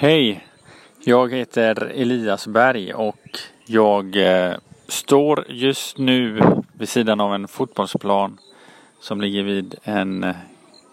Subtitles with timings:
[0.00, 0.46] Hej!
[1.04, 4.56] Jag heter Elias Berg och jag eh,
[4.88, 6.40] står just nu
[6.72, 8.38] vid sidan av en fotbollsplan
[9.00, 10.36] som ligger vid en eh,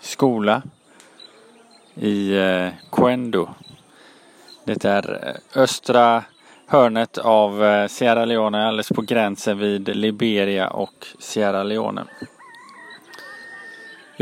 [0.00, 0.62] skola
[1.94, 3.48] i eh, Quendo.
[4.64, 6.24] Det är eh, östra
[6.66, 12.04] hörnet av eh, Sierra Leone alldeles på gränsen vid Liberia och Sierra Leone.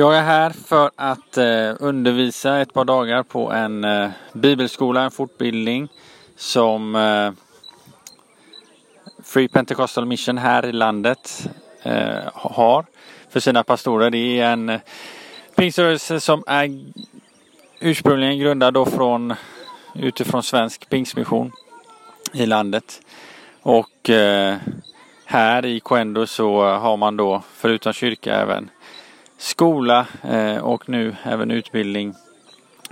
[0.00, 5.10] Jag är här för att eh, undervisa ett par dagar på en eh, bibelskola, en
[5.10, 5.88] fortbildning
[6.36, 7.32] som eh,
[9.24, 11.48] Free Pentecostal Mission här i landet
[11.82, 12.84] eh, har
[13.28, 14.10] för sina pastorer.
[14.10, 14.80] Det är en eh,
[15.56, 16.84] pingströrelse som är
[17.80, 19.34] ursprungligen grundad då från
[19.94, 21.52] utifrån svensk pingstmission
[22.32, 23.00] i landet.
[23.62, 24.56] Och eh,
[25.24, 28.70] här i Coendo så har man då förutom kyrka även
[29.40, 32.14] skola eh, och nu även utbildning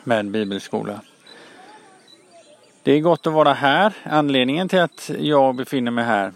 [0.04, 1.00] med bibelskola.
[2.82, 3.92] Det är gott att vara här.
[4.02, 6.32] Anledningen till att jag befinner mig här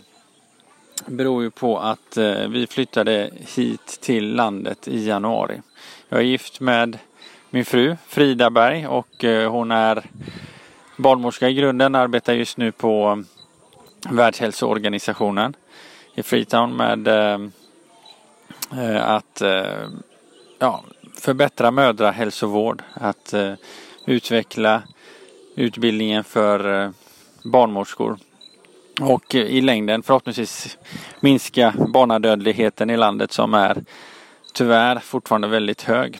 [1.06, 5.62] beror ju på att eh, vi flyttade hit till landet i januari.
[6.08, 6.98] Jag är gift med
[7.50, 10.04] min fru Frida Berg och eh, hon är
[10.96, 13.24] barnmorska i grunden, arbetar just nu på
[14.10, 15.56] Världshälsoorganisationen
[16.14, 17.08] i Freetown med
[18.76, 19.88] Eh, att eh,
[20.58, 20.84] ja,
[21.14, 23.52] förbättra mödrahälsovård, att eh,
[24.06, 24.82] utveckla
[25.54, 26.92] utbildningen för
[27.44, 28.18] barnmorskor
[29.00, 30.78] och i längden förhoppningsvis
[31.20, 33.84] minska barnadödligheten i landet som är
[34.54, 36.18] tyvärr fortfarande väldigt hög.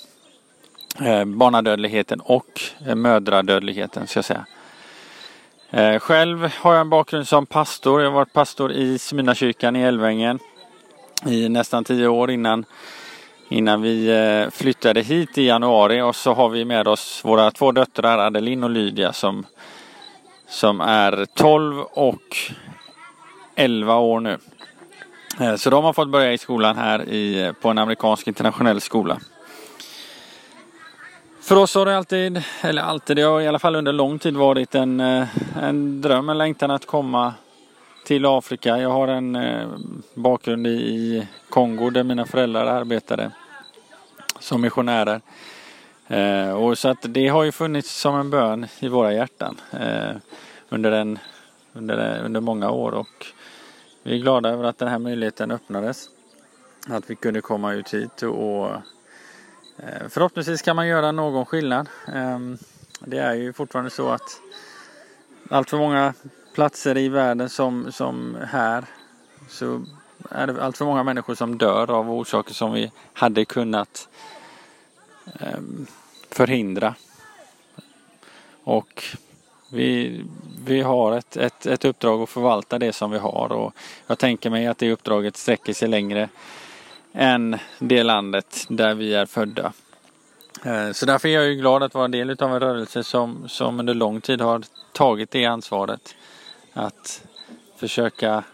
[1.26, 2.60] Barnadödligheten och
[2.94, 5.98] mödradödligheten ska jag säga.
[5.98, 8.00] Själv har jag en bakgrund som pastor.
[8.00, 10.38] Jag har varit pastor i Smyrnakyrkan i Älvängen
[11.26, 12.64] i nästan tio år innan,
[13.48, 17.72] innan vi eh, flyttade hit i januari och så har vi med oss våra två
[17.72, 19.46] döttrar Adeline och Lydia som,
[20.48, 22.36] som är 12 och
[23.54, 24.38] 11 år nu.
[25.40, 28.80] Eh, så de har fått börja i skolan här i, eh, på en amerikansk internationell
[28.80, 29.18] skola.
[31.40, 34.36] För oss har det alltid, eller alltid, det har i alla fall under lång tid
[34.36, 35.00] varit en,
[35.62, 37.34] en dröm, en längtan att komma
[38.04, 38.78] till Afrika.
[38.78, 39.68] Jag har en eh,
[40.14, 43.30] bakgrund i Kongo där mina föräldrar arbetade
[44.38, 45.20] som missionärer.
[46.08, 50.16] Eh, och så att det har ju funnits som en bön i våra hjärtan eh,
[50.68, 51.18] under, en,
[51.72, 53.26] under, under många år och
[54.02, 56.10] vi är glada över att den här möjligheten öppnades.
[56.88, 58.70] Att vi kunde komma ut hit och
[60.08, 61.88] Förhoppningsvis kan man göra någon skillnad.
[62.14, 62.58] Ehm,
[63.00, 64.40] det är ju fortfarande så att
[65.50, 66.14] allt för många
[66.54, 68.84] platser i världen som, som här
[69.48, 69.82] så
[70.30, 74.08] är det allt för många människor som dör av orsaker som vi hade kunnat
[75.40, 75.86] ehm,
[76.30, 76.94] förhindra.
[78.64, 79.04] Och
[79.68, 80.20] vi,
[80.64, 83.74] vi har ett, ett, ett uppdrag att förvalta det som vi har och
[84.06, 86.28] jag tänker mig att det uppdraget sträcker sig längre
[87.12, 89.72] än det landet där vi är födda.
[90.64, 93.48] Eh, så därför är jag ju glad att vara en del av en rörelse som,
[93.48, 96.14] som under lång tid har tagit det ansvaret.
[96.72, 97.24] Att
[97.76, 98.44] försöka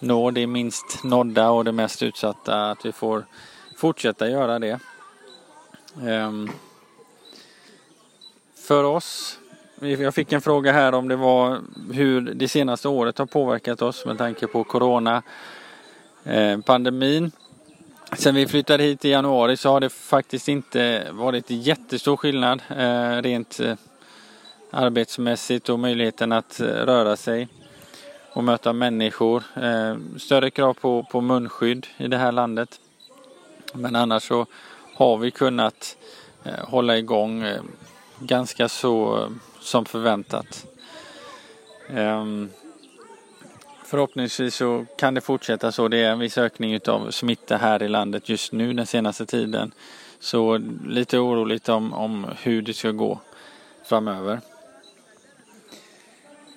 [0.00, 2.70] nå det minst nådda och det mest utsatta.
[2.70, 3.24] Att vi får
[3.76, 4.78] fortsätta göra det.
[6.06, 6.50] Ehm,
[8.54, 9.38] för oss,
[9.80, 11.60] jag fick en fråga här om det var
[11.92, 15.22] hur det senaste året har påverkat oss med tanke på Corona
[16.24, 17.32] eh, pandemin.
[18.16, 23.22] Sen vi flyttade hit i januari så har det faktiskt inte varit jättestor skillnad eh,
[23.22, 23.74] rent eh,
[24.70, 27.48] arbetsmässigt och möjligheten att eh, röra sig
[28.32, 29.42] och möta människor.
[29.62, 32.80] Eh, större krav på, på munskydd i det här landet.
[33.72, 34.46] Men annars så
[34.94, 35.96] har vi kunnat
[36.44, 37.44] eh, hålla igång
[38.18, 39.28] ganska så
[39.60, 40.66] som förväntat.
[41.90, 42.50] Ehm,
[43.84, 45.88] förhoppningsvis så kan det fortsätta så.
[45.88, 49.72] Det är en viss ökning av smitta här i landet just nu den senaste tiden.
[50.20, 53.20] Så lite oroligt om, om hur det ska gå
[53.84, 54.40] framöver.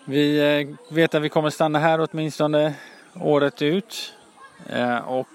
[0.06, 2.74] Vi eh, vet att vi kommer stanna här åtminstone
[3.14, 4.14] året ut.
[4.70, 5.28] Eh, och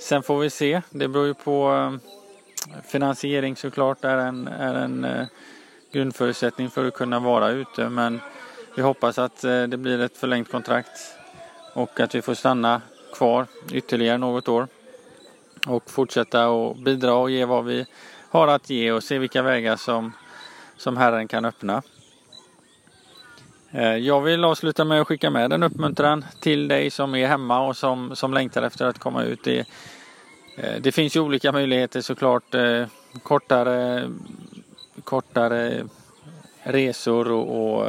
[0.00, 0.82] sen får vi se.
[0.90, 5.06] Det beror ju på eh, finansiering såklart är en, är en
[5.92, 7.88] grundförutsättning för att kunna vara ute.
[7.88, 8.20] Men
[8.76, 11.14] vi hoppas att det blir ett förlängt kontrakt
[11.72, 12.82] och att vi får stanna
[13.14, 14.68] kvar ytterligare något år
[15.66, 17.86] och fortsätta och bidra och ge vad vi
[18.30, 20.12] har att ge och se vilka vägar som,
[20.76, 21.82] som Herren kan öppna.
[23.72, 27.66] Eh, jag vill avsluta med att skicka med en uppmuntran till dig som är hemma
[27.66, 29.44] och som, som längtar efter att komma ut.
[29.44, 29.58] Det,
[30.56, 32.54] eh, det finns ju olika möjligheter såklart.
[32.54, 32.86] Eh,
[33.22, 34.10] kortare,
[35.04, 35.84] kortare
[36.62, 37.88] resor och, och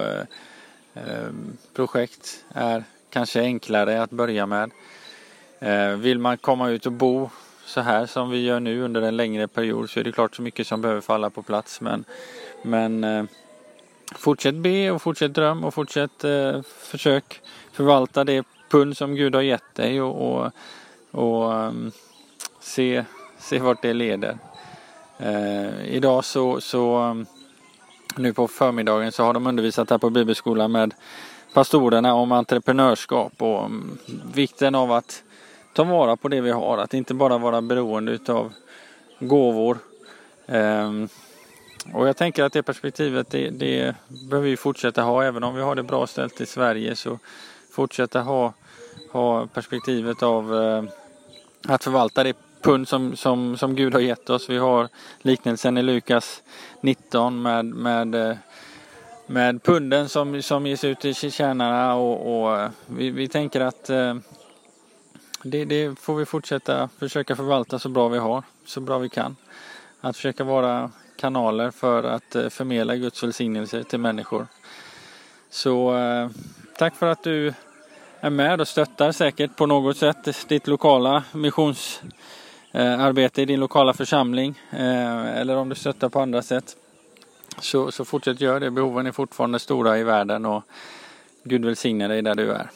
[0.93, 1.29] eh,
[1.73, 4.71] projekt är kanske enklare att börja med.
[5.59, 7.29] Eh, vill man komma ut och bo
[7.65, 10.41] så här som vi gör nu under en längre period så är det klart så
[10.41, 11.81] mycket som behöver falla på plats.
[11.81, 12.03] Men,
[12.61, 13.23] men eh,
[14.15, 17.41] fortsätt be och fortsätt dröm och fortsätt eh, försök
[17.71, 20.51] förvalta det pund som Gud har gett dig och, och,
[21.11, 21.91] och um,
[22.59, 23.05] se,
[23.39, 24.37] se vart det leder.
[25.17, 27.25] Eh, idag så, så um,
[28.15, 30.93] nu på förmiddagen så har de undervisat här på bibelskolan med
[31.53, 33.97] pastorerna om entreprenörskap och um,
[34.33, 35.23] vikten av att
[35.73, 38.53] ta vara på det vi har, att inte bara vara beroende utav
[39.19, 39.77] gåvor.
[40.45, 40.91] Eh,
[41.93, 45.61] och jag tänker att det perspektivet det, det behöver vi fortsätta ha även om vi
[45.61, 47.19] har det bra ställt i Sverige så
[47.71, 48.53] fortsätta ha,
[49.11, 50.83] ha perspektivet av eh,
[51.67, 54.49] att förvalta det pund som, som, som Gud har gett oss.
[54.49, 54.89] Vi har
[55.21, 56.43] liknelsen i Lukas
[56.81, 58.37] 19 med, med, eh,
[59.27, 63.89] med punden som, som ges ut till tjänarna och, och eh, vi, vi tänker att
[63.89, 64.15] eh,
[65.43, 69.35] det, det, får vi fortsätta försöka förvalta så bra vi har, så bra vi kan.
[70.01, 70.91] Att försöka vara
[71.21, 74.47] kanaler för att eh, förmedla Guds välsignelse till människor.
[75.49, 76.29] Så eh,
[76.77, 77.53] tack för att du
[78.19, 83.93] är med och stöttar säkert på något sätt ditt lokala missionsarbete eh, i din lokala
[83.93, 84.61] församling.
[84.71, 86.75] Eller om du stöttar på andra sätt.
[87.59, 88.71] Så, så fortsätt göra det.
[88.71, 90.63] Behoven är fortfarande stora i världen och
[91.43, 92.69] Gud välsigne dig där du är.